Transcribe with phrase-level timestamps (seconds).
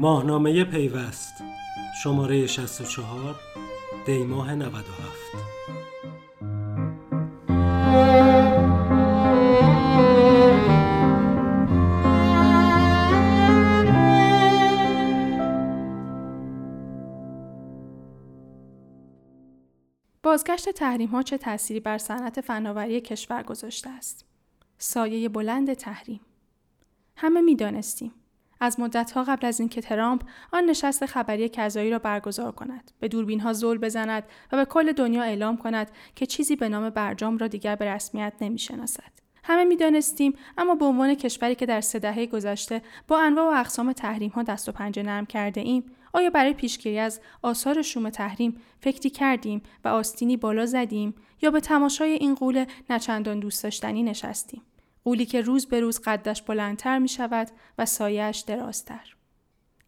[0.00, 1.34] ماهنامه پیوست
[2.02, 3.34] شماره 64
[4.06, 5.16] دیماه 97
[20.22, 24.24] بازگشت تحریم ها چه تأثیری بر صنعت فناوری کشور گذاشته است؟
[24.78, 26.20] سایه بلند تحریم
[27.16, 28.19] همه می دانستیم.
[28.60, 33.40] از مدتها قبل از اینکه ترامپ آن نشست خبری کذایی را برگزار کند به دوربین
[33.40, 37.46] ها زل بزند و به کل دنیا اعلام کند که چیزی به نام برجام را
[37.46, 39.20] دیگر به رسمیت نمی‌شناسد.
[39.44, 43.92] همه می‌دانستیم اما به عنوان کشوری که در سه دهه گذشته با انواع و اقسام
[43.92, 48.60] تحریم ها دست و پنجه نرم کرده ایم آیا برای پیشگیری از آثار شوم تحریم
[48.80, 54.62] فکری کردیم و آستینی بالا زدیم یا به تماشای این قول نچندان دوست داشتنی نشستیم؟
[55.04, 59.14] قولی که روز به روز قدش بلندتر می شود و سایهش درازتر.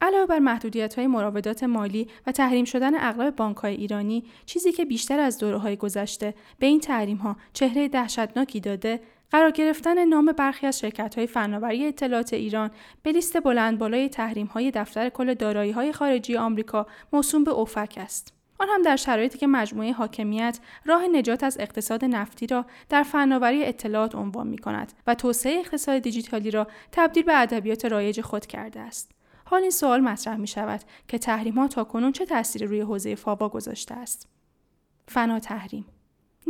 [0.01, 4.85] علاوه بر محدودیت های مراودات مالی و تحریم شدن اغلب بانک های ایرانی چیزی که
[4.85, 10.32] بیشتر از دوره های گذشته به این تحریم ها چهره دهشتناکی داده قرار گرفتن نام
[10.32, 12.71] برخی از شرکت های فناوری اطلاعات ایران
[13.02, 17.95] به لیست بلند بالای تحریم های دفتر کل دارایی های خارجی آمریکا موسوم به اوفک
[17.97, 18.41] است.
[18.58, 23.64] آن هم در شرایطی که مجموعه حاکمیت راه نجات از اقتصاد نفتی را در فناوری
[23.64, 28.80] اطلاعات عنوان می کند و توسعه اقتصاد دیجیتالی را تبدیل به ادبیات رایج خود کرده
[28.80, 29.10] است.
[29.45, 33.14] حال این سوال مطرح می شود که تحریم ها تا کنون چه تأثیری روی حوزه
[33.14, 34.28] فاوا گذاشته است؟
[35.08, 35.86] فنا تحریم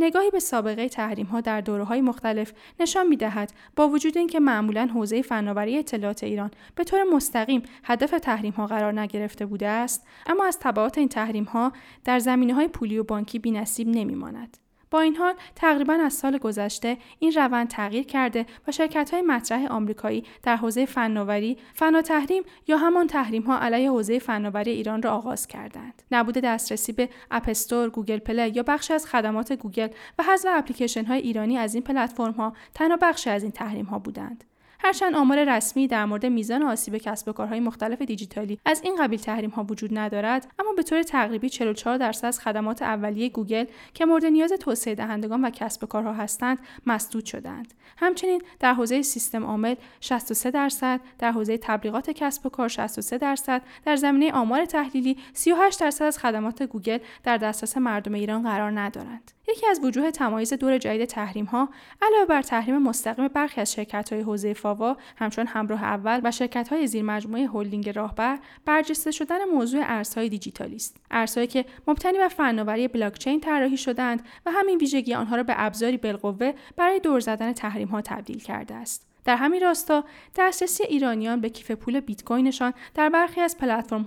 [0.03, 4.39] نگاهی به سابقه تحریم ها در دوره های مختلف نشان می دهد با وجود اینکه
[4.39, 10.07] معمولا حوزه فناوری اطلاعات ایران به طور مستقیم هدف تحریم ها قرار نگرفته بوده است
[10.27, 14.15] اما از تبعات این تحریم ها در زمینه های پولی و بانکی بی نصیب نمی
[14.15, 14.62] ماند.
[14.93, 19.65] با این حال تقریبا از سال گذشته این روند تغییر کرده و شرکت های مطرح
[19.65, 25.11] آمریکایی در حوزه فناوری فاوا تحریم یا همان تحریم ها علیه حوزه فناوری ایران را
[25.11, 26.03] آغاز کردند.
[26.11, 29.87] نبود دسترسی به اپستور گوگل پلی یا بخشی از خدمات گوگل
[30.19, 33.99] و حذف اپلیکیشن های ایرانی از این پلتفرم ها تنها بخشی از این تحریم ها
[33.99, 34.43] بودند.
[34.85, 39.19] هرچند آمار رسمی در مورد میزان آسیب کسب و کارهای مختلف دیجیتالی از این قبیل
[39.19, 44.05] تحریم ها وجود ندارد اما به طور تقریبی 44 درصد از خدمات اولیه گوگل که
[44.05, 49.43] مورد نیاز توسعه دهندگان و کسب و کارها هستند مسدود شدند همچنین در حوزه سیستم
[49.43, 55.17] عامل 63 درصد در حوزه تبلیغات کسب و کار 63 درصد در زمینه آمار تحلیلی
[55.33, 59.31] 38 درصد از خدمات گوگل در دسترس مردم ایران قرار ندارند.
[59.47, 61.69] یکی از وجوه تمایز دور جدید تحریم ها
[62.01, 66.67] علاوه بر تحریم مستقیم برخی از شرکت های حوزه فاوا همچون همراه اول و شرکت
[66.67, 72.27] های زیر مجموعه هلدینگ راهبر برجسته شدن موضوع ارزهای دیجیتالی است ارزهایی که مبتنی بر
[72.27, 77.53] فناوری بلاکچین طراحی شدند و همین ویژگی آنها را به ابزاری بالقوه برای دور زدن
[77.53, 79.12] تحریم ها تبدیل کرده است.
[79.25, 80.03] در همین راستا
[80.35, 83.57] دسترسی ایرانیان به کیف پول بیت کوینشان در برخی از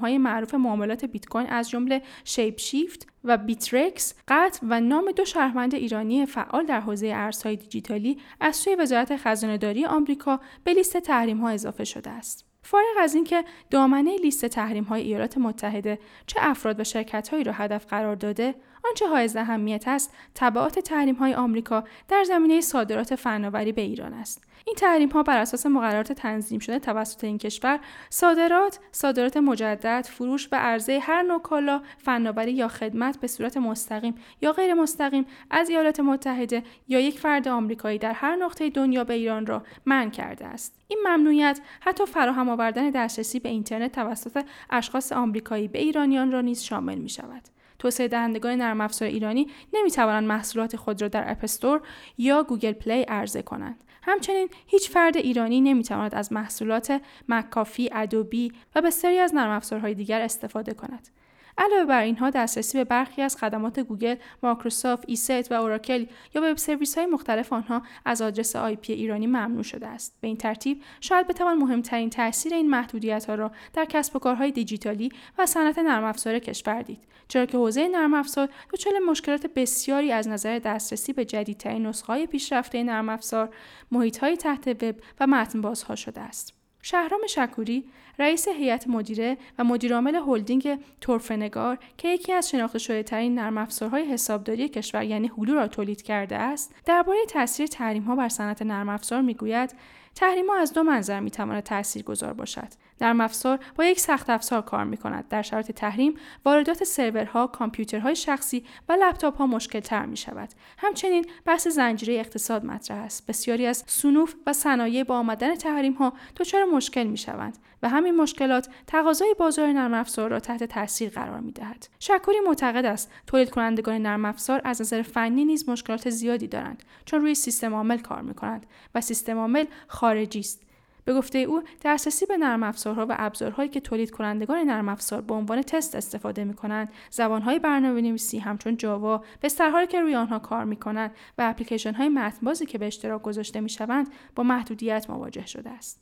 [0.02, 5.24] های معروف معاملات بیت کوین از جمله شیپ شیفت و بیترکس قطع و نام دو
[5.24, 11.38] شهروند ایرانی فعال در حوزه ارزهای دیجیتالی از سوی وزارت خزانهداری آمریکا به لیست تحریم
[11.38, 12.46] ها اضافه شده است.
[12.62, 17.52] فارغ از اینکه دامنه لیست تحریم های ایالات متحده چه افراد و شرکت هایی را
[17.52, 18.54] هدف قرار داده
[18.84, 24.44] آنچه حائز اهمیت است تبعات تحریم های آمریکا در زمینه صادرات فناوری به ایران است
[24.66, 30.48] این تحریم ها بر اساس مقررات تنظیم شده توسط این کشور صادرات صادرات مجدد فروش
[30.52, 35.70] و عرضه هر نوع کالا فناوری یا خدمت به صورت مستقیم یا غیر مستقیم از
[35.70, 40.46] ایالات متحده یا یک فرد آمریکایی در هر نقطه دنیا به ایران را منع کرده
[40.46, 46.40] است این ممنوعیت حتی فراهم آوردن دسترسی به اینترنت توسط اشخاص آمریکایی به ایرانیان را
[46.40, 47.55] نیز شامل می شود.
[47.78, 51.80] توسعه دهندگان نرم افزار ایرانی نمی توانند محصولات خود را در App Store
[52.18, 53.84] یا Google Play عرضه کنند.
[54.02, 60.20] همچنین هیچ فرد ایرانی نمی‌تواند از محصولات McAfee، Adobe و بسیاری از نرم افزارهای دیگر
[60.20, 61.08] استفاده کند.
[61.58, 66.56] علاوه بر اینها دسترسی به برخی از خدمات Google، Microsoft، ESET و Oracle یا web
[66.56, 70.16] service های مختلف آنها از آدرس IP ایرانی ممنوع شده است.
[70.20, 74.50] به این ترتیب شاید بتوان مهمترین تاثیر این محدودیت ها را در کسب و کارهای
[74.50, 75.08] دیجیتالی
[75.38, 76.98] و صنعت نرم افزار کشور دید.
[77.28, 82.26] چرا که حوزه نرم افزار دچار مشکلات بسیاری از نظر دسترسی به جدیدترین نسخه های
[82.26, 83.54] پیشرفته نرم افزار،
[83.92, 86.65] محیط های تحت وب و متن بازها شده است.
[86.88, 87.84] شهرام شکوری
[88.18, 94.04] رئیس هیئت مدیره و مدیرعامل هلدینگ تورفنگار که یکی از شناخته شده ترین نرم افزارهای
[94.04, 98.88] حسابداری کشور یعنی هلو را تولید کرده است درباره تاثیر تحریم ها بر صنعت نرم
[98.88, 99.74] افزار می‌گوید
[100.14, 102.68] تحریم ها از دو منظر می تواند تأثیر گذار باشد.
[103.00, 105.28] نرم افزار با یک سخت افزار کار می کند.
[105.28, 106.14] در شرایط تحریم
[106.44, 110.48] واردات سرورها، کامپیوترهای شخصی و لپتاپ ها مشکل تر می شود.
[110.78, 113.26] همچنین بحث زنجیره اقتصاد مطرح است.
[113.26, 118.16] بسیاری از سنوف و صنایع با آمدن تحریم ها دچار مشکل می شوند و همین
[118.16, 121.88] مشکلات تقاضای بازار نرم افزار را تحت تاثیر قرار می دهد.
[121.98, 127.20] شکوری معتقد است تولید کنندگان نرم افزار از نظر فنی نیز مشکلات زیادی دارند چون
[127.20, 130.65] روی سیستم عامل کار می کنند و سیستم عامل خارجی است
[131.06, 135.34] به گفته او دسترسی به نرم افزارها و ابزارهایی که تولید کنندگان نرم افزار به
[135.34, 140.64] عنوان تست استفاده می کنند زبانهای برنامه نویسی همچون جاوا بسترهایی که روی آنها کار
[140.64, 145.46] می کنند و اپلیکیشن های متنبازی که به اشتراک گذاشته می شوند با محدودیت مواجه
[145.46, 146.00] شده است.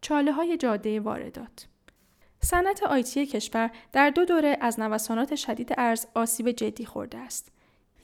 [0.00, 1.66] چاله های جاده واردات.
[2.40, 7.51] صنعت آیتی کشور در دو دوره از نوسانات شدید ارز آسیب جدی خورده است.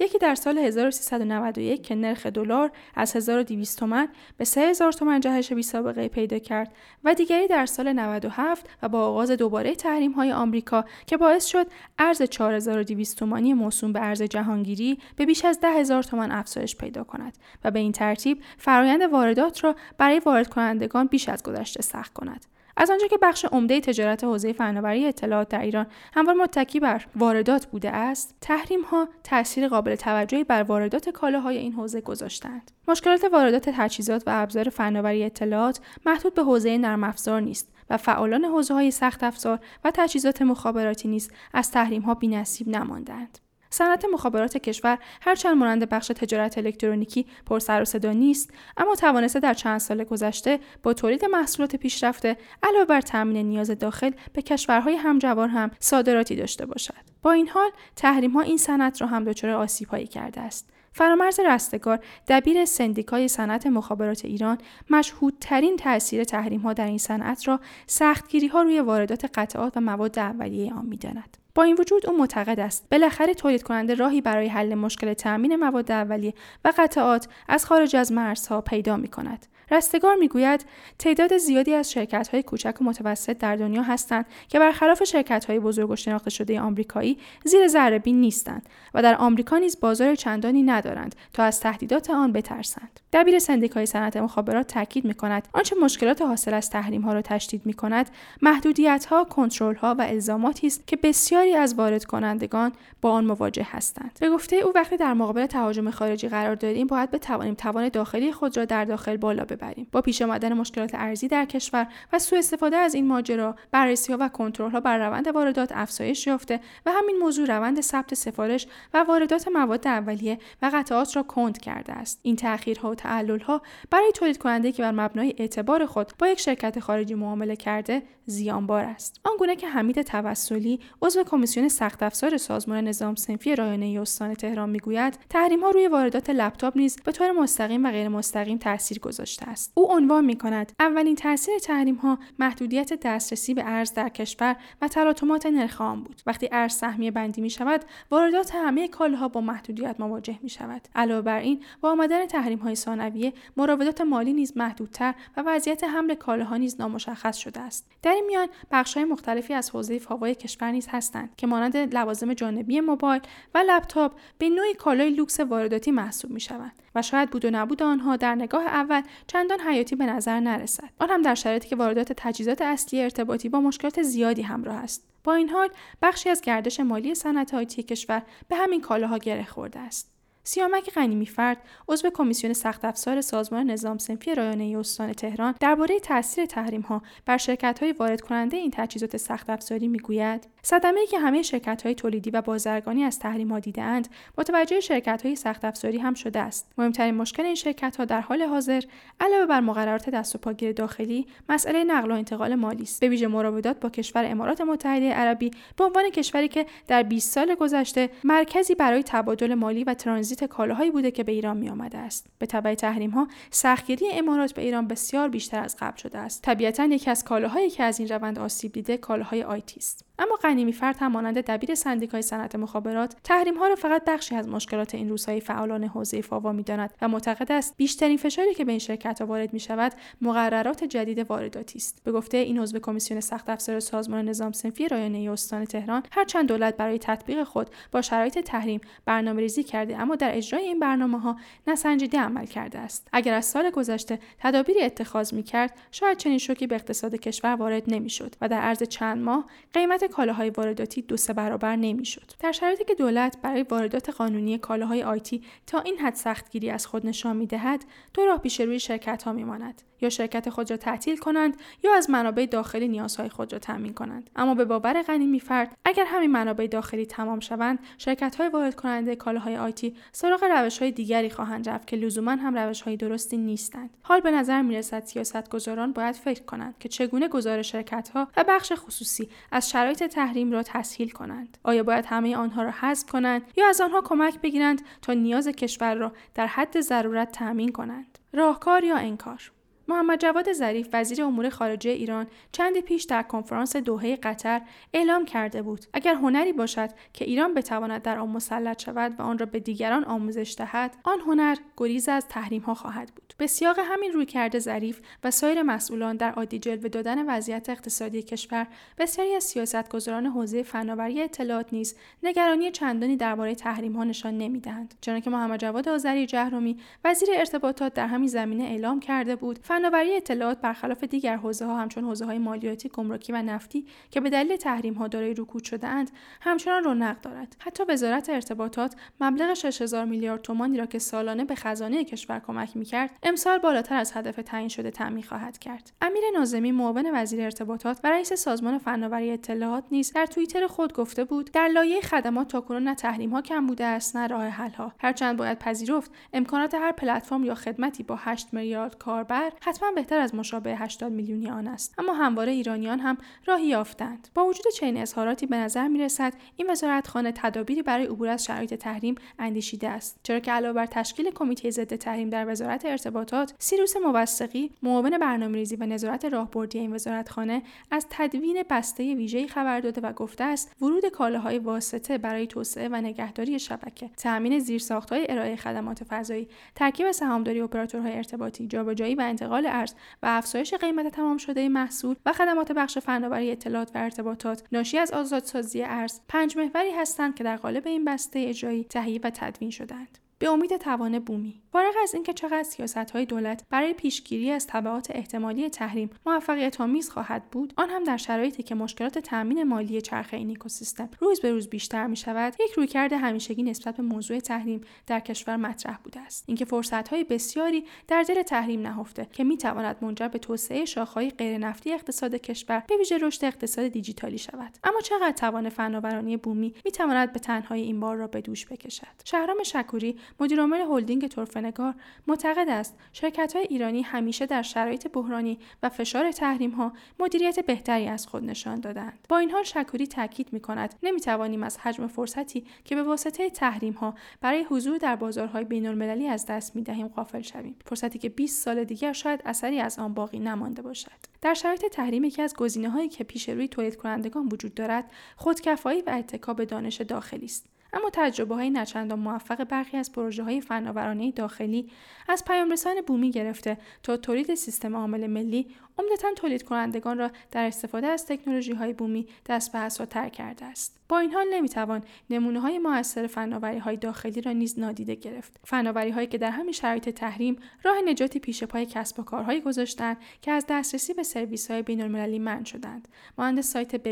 [0.00, 5.62] یکی در سال 1391 که نرخ دلار از 1200 تومن به 3000 تومن جهش بی
[5.62, 6.72] سابقه پیدا کرد
[7.04, 11.66] و دیگری در سال 97 و با آغاز دوباره تحریم های آمریکا که باعث شد
[11.98, 17.38] ارز 4200 تومانی موسوم به ارز جهانگیری به بیش از 10000 تومان افزایش پیدا کند
[17.64, 22.46] و به این ترتیب فرایند واردات را برای وارد کنندگان بیش از گذشته سخت کند.
[22.80, 27.66] از آنجا که بخش عمده تجارت حوزه فناوری اطلاعات در ایران هموار متکی بر واردات
[27.66, 32.70] بوده است تحریم ها تاثیر قابل توجهی بر واردات کالاهای این حوزه گذاشتند.
[32.88, 38.44] مشکلات واردات تجهیزات و ابزار فناوری اطلاعات محدود به حوزه نرم افزار نیست و فعالان
[38.44, 43.38] حوزه های سخت افزار و تجهیزات مخابراتی نیز از تحریم ها بینصیب نماندند.
[43.70, 49.40] صنعت مخابرات کشور هرچند مانند بخش تجارت الکترونیکی پر سر و صدا نیست اما توانسته
[49.40, 54.94] در چند سال گذشته با تولید محصولات پیشرفته علاوه بر تامین نیاز داخل به کشورهای
[54.94, 56.94] همجوار هم صادراتی داشته باشد.
[57.22, 60.70] با این حال تحریم ها این صنعت را هم دچار آسیبهایی کرده است.
[60.92, 64.58] فرامرز رستگار دبیر سندیکای صنعت مخابرات ایران
[64.90, 70.18] مشهودترین تاثیر تحریم ها در این صنعت را سختگیری ها روی واردات قطعات و مواد
[70.18, 71.36] اولیه آن می‌داند.
[71.58, 75.92] با این وجود او معتقد است بالاخره تولید کننده راهی برای حل مشکل تأمین مواد
[75.92, 76.34] اولیه
[76.64, 79.46] و قطعات از خارج از مرزها پیدا می کند.
[79.70, 80.64] رستگار می‌گوید
[80.98, 85.58] تعداد زیادی از شرکت های کوچک و متوسط در دنیا هستند که برخلاف شرکت های
[85.58, 90.62] بزرگ و شناخته شده آمریکایی زیر ذره بین نیستند و در آمریکا نیز بازار چندانی
[90.62, 93.00] ندارند تا از تهدیدات آن بترسند.
[93.12, 97.66] دبیر سندیکای صنعت مخابرات تاکید می کند آنچه مشکلات حاصل از تحریم ها را تشدید
[97.66, 98.10] می کند
[98.42, 103.66] محدودیت ها کنترل ها و الزاماتی است که بسیاری از وارد کنندگان با آن مواجه
[103.70, 104.18] هستند.
[104.20, 108.56] به گفته او وقتی در مقابل تهاجم خارجی قرار داریم باید بتوانیم توان داخلی خود
[108.56, 109.57] را در داخل بالا ببریم.
[109.92, 114.18] با پیش آمدن مشکلات ارزی در کشور و سوء استفاده از این ماجرا بررسی ها
[114.20, 119.04] و کنترل ها بر روند واردات افزایش یافته و همین موضوع روند ثبت سفارش و
[119.08, 122.20] واردات مواد اولیه و قطعات را کند کرده است.
[122.22, 126.80] این تاخیرها و تعللها برای تولید کننده که بر مبنای اعتبار خود با یک شرکت
[126.80, 129.20] خارجی معامله کرده زیانبار است.
[129.24, 135.18] آنگونه که حمید توسلی عضو کمیسیون سخت افزار سازمان نظام سنفی رایانه استان تهران می‌گوید
[135.30, 139.72] تحریم ها روی واردات لپتاپ نیز به طور مستقیم و غیر مستقیم تاثیر گذاشته است.
[139.74, 144.88] او عنوان می کند اولین تاثیر تحریم ها محدودیت دسترسی به ارز در کشور و
[144.88, 146.22] تلاطمات نرخ آن بود.
[146.26, 151.22] وقتی ارز سهمیه بندی می شود واردات همه کالاها با محدودیت مواجه می شود علاوه
[151.22, 156.56] بر این با آمدن تحریم های ثانویه مراودات مالی نیز محدودتر و وضعیت حمل کالاها
[156.56, 157.90] نیز نامشخص شده است.
[158.02, 158.48] در این میان.
[158.94, 163.22] های مختلفی از حوزه فاوای کشور نیز هستند که مانند لوازم جانبی موبایل
[163.54, 167.82] و لپتاپ به نوعی کالای لوکس وارداتی محسوب می شوند و شاید بود و نبود
[167.82, 170.90] آنها در نگاه اول چندان حیاتی به نظر نرسد.
[170.98, 175.08] آن هم در شرایطی که واردات تجهیزات اصلی ارتباطی با مشکلات زیادی همراه است.
[175.24, 175.68] با این حال
[176.02, 180.17] بخشی از گردش مالی صنعت IT کشور به همین کالاها گره خورده است.
[180.48, 181.56] سیامک غنیمی فرد
[181.88, 187.36] عضو کمیسیون سخت افزار سازمان نظام صنفی رایانه استان تهران درباره تاثیر تحریم ها بر
[187.36, 191.94] شرکت های وارد کننده این تجهیزات سخت افزاری می‌گوید صدمه ای که همه شرکت های
[191.94, 196.72] تولیدی و بازرگانی از تحریم ها دیدهاند متوجه شرکت های سخت افزاری هم شده است.
[196.78, 198.80] مهمترین مشکل این شرکت ها در حال حاضر
[199.20, 203.00] علاوه بر مقررات دست و پاگیر داخلی مسئله نقل و انتقال مالی است.
[203.00, 207.54] به ویژه مراودات با کشور امارات متحده عربی به عنوان کشوری که در 20 سال
[207.54, 212.26] گذشته مرکزی برای تبادل مالی و ترانزیت کالاهایی بوده که به ایران می آمده است.
[212.38, 216.42] به تبع تحریم ها سختگیری امارات به ایران بسیار بیشتر از قبل شده است.
[216.42, 220.07] طبیعتا یکی از کالاهایی که از این روند آسیب دیده کالاهای آیتی است.
[220.18, 224.48] اما غنیمی فرد هم مانند دبیر سندیکای صنعت مخابرات تحریم ها را فقط بخشی از
[224.48, 228.78] مشکلات این روزهای فعالان حوزه فاوا می‌داند و معتقد است بیشترین فشاری که به این
[228.78, 232.04] شرکت وارد می شود مقررات جدید وارداتی است.
[232.04, 236.76] به گفته این عضو کمیسیون سخت افزار سازمان نظام سنفی رایانه استان تهران هرچند دولت
[236.76, 241.36] برای تطبیق خود با شرایط تحریم برنامه ریزی کرده اما در اجرای این برنامه ها
[241.66, 243.08] نسنجیده عمل کرده است.
[243.12, 247.82] اگر از سال گذشته تدابیری اتخاذ می کرد شاید چنین شوکی به اقتصاد کشور وارد
[247.86, 252.32] نمی‌شد و در عرض چند ماه قیمت کالاهای وارداتی دو سه برابر نمی‌شد.
[252.40, 257.06] در شرایطی که دولت برای واردات قانونی کالاهای آیتی تا این حد سختگیری از خود
[257.06, 257.84] نشان می‌دهد
[258.14, 259.82] دو راه پیش روی شرکت ها میماند.
[260.00, 264.30] یا شرکت خود را تعطیل کنند یا از منابع داخلی نیازهای خود را تامین کنند.
[264.36, 269.16] اما به باور غنی فرد اگر همین منابع داخلی تمام شوند شرکت های وارد کننده
[269.16, 273.90] کالاهای آیتی سراغ روش های دیگری خواهند رفت که لزوما هم روش های درستی نیستند.
[274.02, 278.44] حال به نظر می رسد سیاستگزاران باید فکر کنند که چگونه گزار شرکت ها و
[278.48, 281.58] بخش خصوصی از شرایط تحریم را تسهیل کنند.
[281.62, 285.94] آیا باید همه آنها را حذف کنند یا از آنها کمک بگیرند تا نیاز کشور
[285.94, 289.50] را در حد ضرورت تأمین کنند؟ راهکار یا انکار؟
[289.88, 294.60] محمد جواد ظریف وزیر امور خارجه ایران چندی پیش در کنفرانس دوحه قطر
[294.92, 295.86] اعلام کرده بود.
[295.92, 300.04] اگر هنری باشد که ایران بتواند در آن مسلط شود و آن را به دیگران
[300.04, 303.34] آموزش دهد آن هنر گریز از تحریم ها خواهد بود.
[303.38, 308.66] به سیاق همین رویکرد ظریف و سایر مسئولان در عادی جلوه دادن وضعیت اقتصادی کشور
[308.98, 314.94] بسیاری از سیاستگزاران حوزه فناوری اطلاعات نیز نگرانی چندانی درباره تحریم ها نشان نمی‌دهند.
[315.00, 320.60] چنانکه محمد جواد آذری جهرومی وزیر ارتباطات در همین زمینه اعلام کرده بود فناوری اطلاعات
[320.60, 324.94] برخلاف دیگر حوزه ها همچون حوزه های مالیاتی گمرکی و نفتی که به دلیل تحریم
[324.94, 327.56] ها دارای رکود شده اند همچنان رونق دارد.
[327.58, 333.10] حتی وزارت ارتباطات مبلغ 6000 میلیارد تومانی را که سالانه به خزانه کشور کمک می‌کرد
[333.22, 335.92] امسال بالاتر از هدف تعیین شده تعمین خواهد کرد.
[336.02, 341.24] امیر ناظمی معاون وزیر ارتباطات و رئیس سازمان فناوری اطلاعات نیز در توییتر خود گفته
[341.24, 344.92] بود در لایه خدمات تاکنون نه تحریم ها کم بوده است نه راه حل ها
[344.98, 350.34] هرچند باید پذیرفت امکانات هر پلتفرم یا خدمتی با 8 میلیارد کاربر حتما بهتر از
[350.34, 351.94] مشابه 80 میلیونی آن است.
[351.98, 354.28] اما همواره ایرانیان هم راهی یافتند.
[354.34, 358.74] با وجود چنین اظهاراتی به نظر می رسد این وزارتخانه تدابیری برای عبور از شرایط
[358.74, 360.20] تحریم اندیشیده است.
[360.22, 365.76] چرا که علاوه بر تشکیل کمیته ضد تحریم در وزارت ارتباطات سیروس موثقی معاون برنامه‌ریزی
[365.76, 371.06] و نظارت راهبردی این وزارتخانه از تدوین بسته ویژه‌ای خبر داده و گفته است ورود
[371.06, 378.16] کالاهای واسطه برای توسعه و نگهداری شبکه تأمین زیرساختهای ارائه خدمات فضایی ترکیب سهامداری اپراتورهای
[378.16, 383.50] ارتباطی جابجایی و انتقال ارز و افزایش قیمت تمام شده محصول و خدمات بخش فناوری
[383.50, 388.44] اطلاعات و ارتباطات ناشی از آزادسازی ارز پنج محوری هستند که در قالب این بسته
[388.48, 391.62] اجرایی تهیه و تدوین شدند به امید توان بومی.
[391.72, 397.10] فارغ از اینکه چقدر سیاست های دولت برای پیشگیری از تبعات احتمالی تحریم موفقیت آمیز
[397.10, 401.52] خواهد بود آن هم در شرایطی که مشکلات تامین مالی چرخه این اکوسیستم روز به
[401.52, 406.20] روز بیشتر می شود یک رویکرد همیشگی نسبت به موضوع تحریم در کشور مطرح بوده
[406.20, 406.44] است.
[406.46, 411.30] اینکه فرصت های بسیاری در دل تحریم نهفته که می تواند منجر به توسعه شاخهای
[411.30, 414.78] غیر نفتی اقتصاد کشور به ویژه رشد اقتصاد دیجیتالی شود.
[414.84, 419.06] اما چقدر توان فناورانی بومی می تواند به تنهایی این بار را به دوش بکشد؟
[419.24, 421.94] شهرام شکوری مدیرعامل هلدینگ طرفنگار
[422.26, 428.06] معتقد است شرکت های ایرانی همیشه در شرایط بحرانی و فشار تحریم ها مدیریت بهتری
[428.06, 429.18] از خود نشان دادند.
[429.28, 433.50] با این حال شکوری تاکید می کند نمی توانیم از حجم فرصتی که به واسطه
[433.50, 437.76] تحریم ها برای حضور در بازارهای بین المللی از دست می دهیم غافل شویم.
[437.84, 441.10] فرصتی که 20 سال دیگر شاید اثری از آن باقی نمانده باشد.
[441.42, 446.02] در شرایط تحریم یکی از گزینه هایی که پیش روی تولید کنندگان وجود دارد خودکفایی
[446.02, 447.77] و اتکا به دانش داخلی است.
[447.92, 451.90] اما تجربه های نچندان موفق برخی از پروژه های فناورانه داخلی
[452.28, 455.66] از پیامرسان بومی گرفته تا تولید سیستم عامل ملی
[455.98, 460.98] عمدتا تولید کنندگان را در استفاده از تکنولوژی های بومی دست به تر کرده است.
[461.08, 465.60] با این حال نمی‌توان نمونه های موثر فناوری های داخلی را نیز نادیده گرفت.
[465.64, 470.16] فناوری هایی که در همین شرایط تحریم راه نجاتی پیش پای کسب و کارهایی گذاشتند
[470.42, 473.08] که از دسترسی به سرویس های بین المللی منع شدند.
[473.38, 474.06] مانند سایت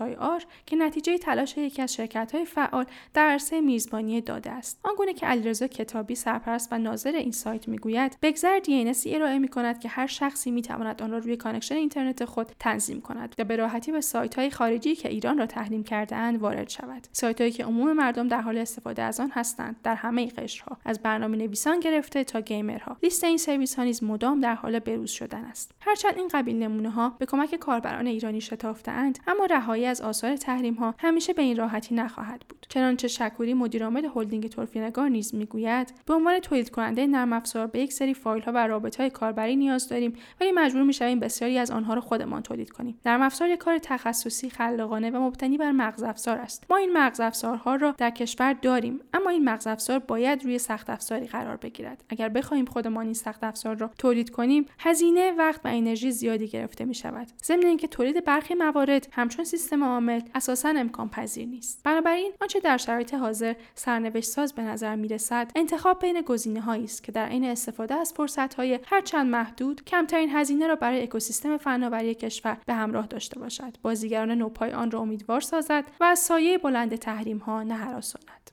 [0.00, 4.80] های آر که نتیجه تلاش یکی از شرکت های فعال در عرصه میزبانی داده است.
[4.82, 9.48] آنگونه که علیرضا کتابی سرپرست و ناظر این سایت می‌گوید بگذر DNS ی ارائه می
[9.48, 13.56] کند که هر شخصی می‌تواند آن را روی connection اینترنت خود تنظیم کند و به
[13.56, 17.08] راحتی به سایت های خارجی که ایران را تحریم کرده اند وارد شود.
[17.12, 21.02] سایت هایی که عموم مردم در حال استفاده از آن هستند در همه قشرها از
[21.02, 22.96] برنامه نویسان گرفته تا گیمرها.
[23.02, 25.72] لیست این سرویس ها نیز مدام در حال بروز شدن است.
[25.80, 30.74] هرچند این قبیل نمونه ها به کمک کاربران ایرانی شتافتهاند اما رهایی از آثار تحریم
[30.74, 32.66] ها همیشه به این راحتی نخواهد بود.
[32.98, 37.92] چنانچه شکوری مدیرعامل هلدینگ تورفینگار نیز می‌گوید به عنوان تولید کننده نرم افزار به یک
[37.92, 41.94] سری فایل ها و رابط های کاربری نیاز داریم ولی مجبور می‌شویم بسیاری از آنها
[41.94, 43.00] را خودمان تولید کنیم.
[43.06, 46.66] نرم افزار یک کار تخصصی خلاقانه و مبتنی بر مغز افزار است.
[46.70, 50.90] ما این مغز افزارها را در کشور داریم اما این مغز افزار باید روی سخت
[50.90, 52.04] افزاری قرار بگیرد.
[52.08, 56.84] اگر بخواهیم خودمان این سخت افزار را تولید کنیم هزینه وقت و انرژی زیادی گرفته
[56.84, 61.82] می شود ضمن اینکه تولید برخی موارد همچون سیستم عامل اساسا امکان پذیر نیست.
[61.84, 66.84] بنابراین آنچه در شرایط حاضر سرنوشت ساز به نظر می رسد انتخاب بین گزینه هایی
[66.84, 71.56] است که در عین استفاده از فرصت های هرچند محدود کمترین هزینه را برای اکوسیستم
[71.56, 73.76] فناوری کشور به همراه داشته باشد.
[73.82, 78.50] بازیگران نوپای آن را امیدوار سازد و از سایه بلند تحریم ها نهراساند.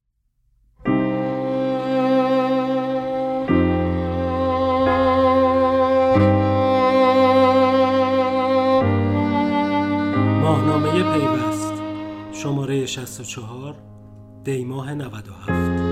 [10.42, 11.74] ماهنامه پیوست.
[12.32, 13.95] شماره 64
[14.46, 15.85] دیماه 97